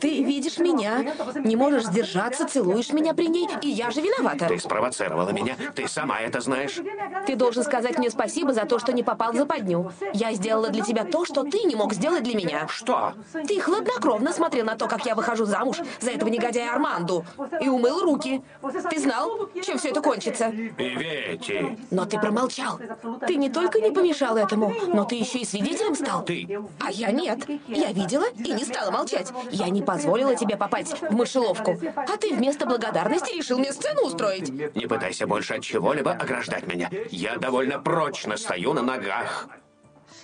[0.00, 4.46] Ты видишь меня, не можешь сдержаться, целуешь меня при ней, и я же виновата.
[4.46, 5.56] Ты спровоцировала меня.
[5.74, 6.78] Ты сама это знаешь.
[7.26, 9.92] Ты должен сказать мне спасибо за то, что не попал в западню.
[10.12, 12.68] Я сделала для тебя то, что ты не мог сделать для меня.
[12.68, 13.14] Что?
[13.46, 17.24] Ты хладнокровно смотрел на то, как я выхожу замуж за этого негодяя Арманду.
[17.60, 18.42] И умыл руки.
[18.90, 20.48] Ты знал, чем все это кончится?
[20.50, 21.78] Ивети.
[21.90, 22.78] Но ты промолчал.
[23.26, 26.24] Ты не только не помешал этому, но ты еще и свидетелем стал.
[26.24, 26.60] Ты.
[26.78, 27.46] А я нет.
[27.66, 29.32] Я видела и не стала молчать.
[29.50, 31.78] Я не позволила тебе попасть в мышеловку.
[31.96, 34.50] А ты вместо благодарности решил мне сцену устроить.
[34.74, 36.90] Не пытайся больше от чего-либо ограждать меня.
[37.10, 39.48] Я довольно прочно стою на ногах.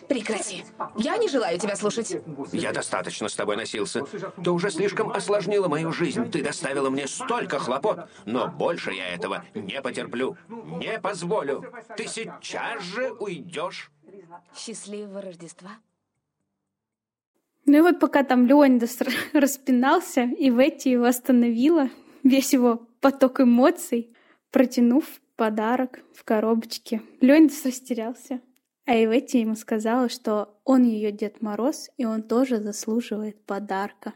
[0.09, 0.65] Прекрати.
[0.97, 2.17] Я не желаю тебя слушать.
[2.53, 4.05] Я достаточно с тобой носился.
[4.43, 6.31] Ты уже слишком осложнила мою жизнь.
[6.31, 8.09] Ты доставила мне столько хлопот.
[8.25, 10.37] Но больше я этого не потерплю.
[10.49, 11.65] Не позволю.
[11.97, 13.91] Ты сейчас же уйдешь.
[14.55, 15.71] Счастливого Рождества.
[17.67, 18.99] Ну и вот пока там Леонидас
[19.33, 21.91] распинался, и Ветти его остановила,
[22.23, 24.15] весь его поток эмоций,
[24.51, 25.05] протянув
[25.37, 27.03] подарок в коробочке.
[27.21, 28.41] Леонидас растерялся.
[28.87, 34.13] А Иветти ему сказала, что он ее Дед Мороз, и он тоже заслуживает подарка.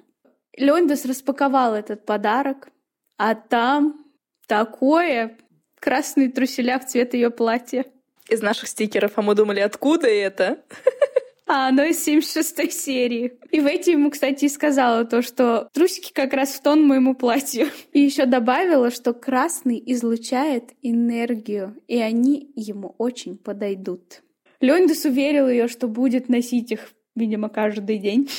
[0.57, 2.69] Леонидас распаковал этот подарок,
[3.17, 4.05] а там
[4.47, 5.37] такое
[5.81, 7.85] красные труселя в цвет ее платья.
[8.29, 10.63] Из наших стикеров, а мы думали, откуда это?
[11.53, 13.33] А оно из 76 серии.
[13.51, 17.67] И в эти ему, кстати, сказала то, что трусики как раз в тон моему платью.
[17.93, 24.23] И еще добавила, что красный излучает энергию, и они ему очень подойдут.
[24.61, 28.31] Леондес уверил ее, что будет носить их, видимо, каждый день.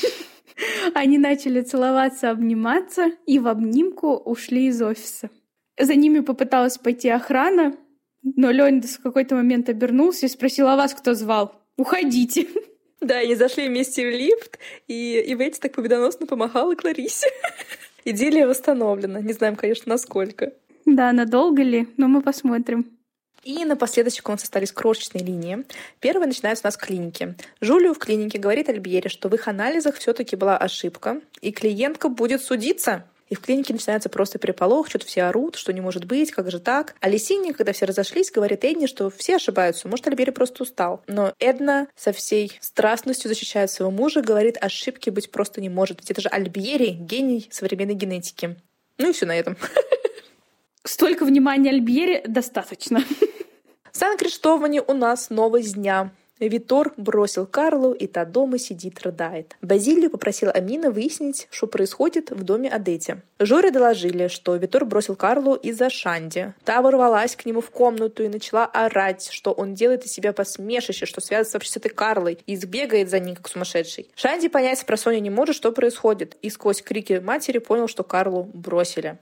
[0.93, 5.29] Они начали целоваться, обниматься и в обнимку ушли из офиса.
[5.77, 7.75] За ними попыталась пойти охрана,
[8.23, 11.55] но Леондес в какой-то момент обернулся и спросил, а вас кто звал?
[11.75, 12.47] Уходите.
[13.01, 17.27] Да, они зашли вместе в лифт, и Иветти так победоносно помахала Кларисе.
[18.05, 19.21] Идиллия восстановлена.
[19.21, 20.53] Не знаем, конечно, насколько.
[20.85, 22.85] Да, надолго ли, но мы посмотрим.
[23.43, 25.65] И напоследок у нас остались крошечные линии.
[25.99, 27.35] Первая начинается у нас в клинике.
[27.59, 32.07] Жулию в клинике говорит Альбьере, что в их анализах все таки была ошибка, и клиентка
[32.07, 33.05] будет судиться.
[33.31, 36.59] И в клинике начинается просто переполох, что-то все орут, что не может быть, как же
[36.59, 36.95] так.
[36.99, 41.01] А Лисини, когда все разошлись, говорит Эдне, что все ошибаются, может, Альбери просто устал.
[41.07, 46.01] Но Эдна со всей страстностью защищает своего мужа, говорит, ошибки быть просто не может.
[46.01, 48.57] Ведь это же Альбери, гений современной генетики.
[48.97, 49.55] Ну и все на этом.
[50.83, 53.01] Столько внимания Альбьере достаточно.
[53.93, 56.11] В Сан-Криштоване у нас новость дня.
[56.47, 59.55] Витор бросил Карлу, и та дома сидит, рыдает.
[59.61, 63.21] Базилию попросил Амина выяснить, что происходит в доме Адети.
[63.39, 66.53] Жоре доложили, что Витор бросил Карлу из-за Шанди.
[66.63, 71.05] Та ворвалась к нему в комнату и начала орать, что он делает из себя посмешище,
[71.05, 74.09] что связывается вообще с этой Карлой, и сбегает за ней, как сумасшедший.
[74.15, 78.43] Шанди понять про Соню не может, что происходит, и сквозь крики матери понял, что Карлу
[78.43, 79.17] бросили.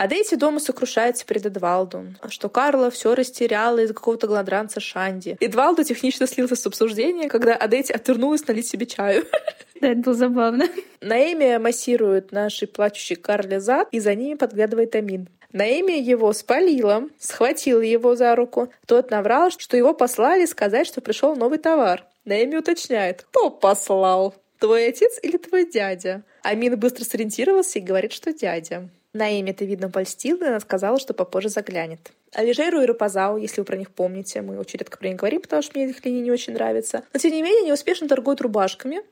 [0.00, 5.36] А Дейти дома сокрушается перед Эдвалду, что Карла все растеряла из-за какого-то гладранца Шанди.
[5.40, 9.26] Эдвалду технично слился с обсуждения, когда Адейти отвернулась налить себе чаю.
[9.80, 10.68] Да, это было забавно.
[11.00, 15.28] Наэми массирует нашей плачущей Карле зад, и за ними подглядывает Амин.
[15.52, 18.72] Наэми его спалила, схватила его за руку.
[18.86, 22.04] Тот наврал, что его послали сказать, что пришел новый товар.
[22.24, 24.36] Наэми уточняет, кто послал?
[24.60, 26.22] Твой отец или твой дядя?
[26.42, 28.88] Амин быстро сориентировался и говорит, что дядя.
[29.14, 32.12] Наэми это, видно, польстила, и она сказала, что попозже заглянет.
[32.32, 35.62] Алижеру и Рапазау, если вы про них помните, мы очень редко про них говорим, потому
[35.62, 37.04] что мне их линии не очень нравятся.
[37.12, 39.02] Но, тем не менее, они успешно торгуют рубашками,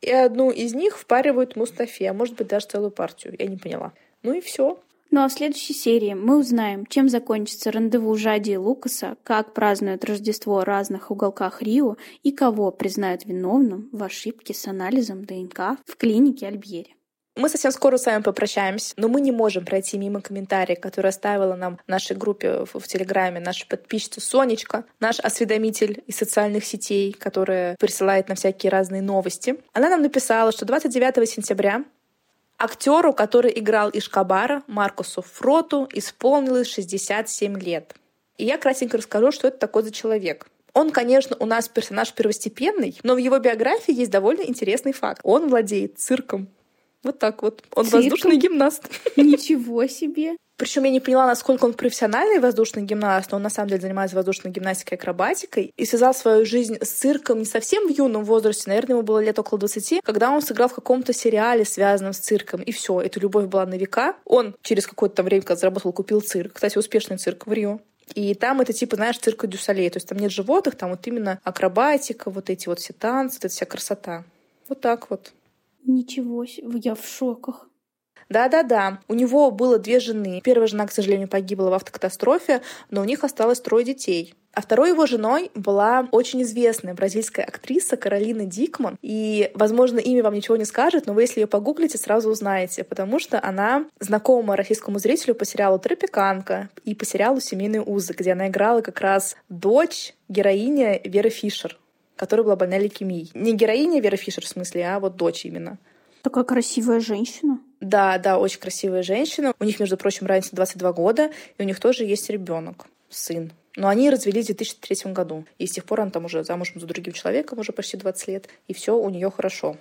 [0.00, 3.36] и одну из них впаривают Мустафе, а может быть даже целую партию.
[3.38, 3.92] Я не поняла.
[4.22, 4.80] Ну и все.
[5.12, 10.06] Ну а в следующей серии мы узнаем, чем закончится рандеву Жади и Лукаса, как празднуют
[10.06, 15.96] Рождество в разных уголках Рио и кого признают виновным в ошибке с анализом ДНК в
[15.96, 16.96] клинике Альбьери.
[17.34, 21.54] Мы совсем скоро с вами попрощаемся, но мы не можем пройти мимо комментария, который оставила
[21.54, 27.76] нам в нашей группе в, Телеграме наша подписчица Сонечка, наш осведомитель из социальных сетей, которая
[27.76, 29.56] присылает нам всякие разные новости.
[29.72, 31.84] Она нам написала, что 29 сентября
[32.58, 37.94] актеру, который играл Ишкабара, Маркусу Фроту, исполнилось 67 лет.
[38.36, 40.48] И я кратенько расскажу, что это такой за человек.
[40.74, 45.20] Он, конечно, у нас персонаж первостепенный, но в его биографии есть довольно интересный факт.
[45.22, 46.48] Он владеет цирком.
[47.02, 47.62] Вот так вот.
[47.74, 48.00] Он Цирком?
[48.02, 48.84] воздушный гимнаст.
[49.16, 50.36] Ничего себе.
[50.56, 54.14] Причем я не поняла, насколько он профессиональный воздушный гимнаст, но он на самом деле занимается
[54.14, 58.64] воздушной гимнастикой и акробатикой и связал свою жизнь с цирком не совсем в юном возрасте,
[58.68, 62.62] наверное, ему было лет около 20, когда он сыграл в каком-то сериале, связанном с цирком.
[62.62, 64.14] И все, эта любовь была на века.
[64.24, 66.52] Он через какое-то там время, когда заработал, купил цирк.
[66.52, 67.80] Кстати, успешный цирк в Рио.
[68.14, 69.90] И там это типа, знаешь, цирка Дюсалей.
[69.90, 73.46] То есть там нет животных, там вот именно акробатика, вот эти вот все танцы, вот
[73.46, 74.24] эта вся красота.
[74.68, 75.32] Вот так вот.
[75.84, 77.68] Ничего себе, я в шоках.
[78.28, 79.00] Да-да-да.
[79.08, 80.40] У него было две жены.
[80.42, 84.34] Первая жена, к сожалению, погибла в автокатастрофе, но у них осталось трое детей.
[84.54, 88.98] А второй его женой была очень известная бразильская актриса Каролина Дикман.
[89.00, 93.18] И, возможно, имя вам ничего не скажет, но вы, если ее погуглите, сразу узнаете, потому
[93.18, 98.48] что она знакома российскому зрителю по сериалу «Тропиканка» и по сериалу «Семейные узы», где она
[98.48, 101.78] играла как раз дочь героиня Веры Фишер
[102.22, 103.32] которая была больна лейкемией.
[103.34, 105.78] Не героиня Вера Фишер в смысле, а вот дочь именно.
[106.22, 107.58] Такая красивая женщина.
[107.80, 109.52] Да, да, очень красивая женщина.
[109.58, 113.50] У них, между прочим, разница 22 года, и у них тоже есть ребенок, сын.
[113.74, 115.46] Но они развелись в 2003 году.
[115.58, 118.48] И с тех пор она там уже замужем за другим человеком, уже почти 20 лет,
[118.68, 119.76] и все у нее хорошо.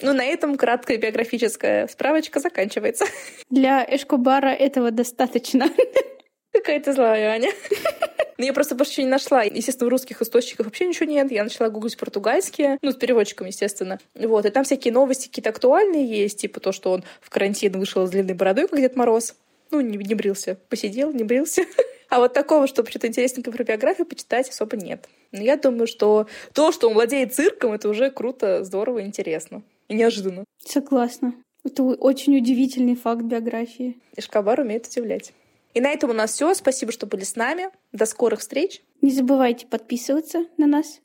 [0.00, 3.04] Ну, на этом краткая биографическая справочка заканчивается.
[3.50, 5.68] Для Эшкобара этого достаточно.
[6.52, 7.50] Какая то злая, Аня.
[8.40, 9.42] Но я просто больше ничего не нашла.
[9.42, 11.30] Естественно, в русских источниках вообще ничего нет.
[11.30, 13.98] Я начала гуглить португальские, ну, с переводчиком, естественно.
[14.14, 18.06] Вот, и там всякие новости какие-то актуальные есть, типа то, что он в карантин вышел
[18.06, 19.34] с длинной бородой, как Дед Мороз.
[19.70, 20.56] Ну, не, не брился.
[20.70, 21.64] Посидел, не брился.
[22.08, 25.08] А вот такого, чтобы что-то интересненькое про биографию почитать, особо нет.
[25.30, 29.62] Но я думаю, что то, что он владеет цирком, это уже круто, здорово, интересно.
[29.86, 30.44] И неожиданно.
[30.64, 31.34] Согласна.
[31.62, 33.96] Это очень удивительный факт биографии.
[34.16, 35.32] Ишкабар умеет удивлять.
[35.74, 36.54] И на этом у нас все.
[36.54, 37.70] Спасибо, что были с нами.
[37.92, 38.82] До скорых встреч.
[39.02, 41.00] Не забывайте подписываться на нас.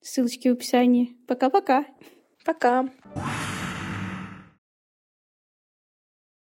[0.00, 1.16] Ссылочки в описании.
[1.26, 1.84] Пока-пока.
[2.44, 2.82] Пока.
[2.82, 2.90] -пока.
[3.14, 3.57] Пока.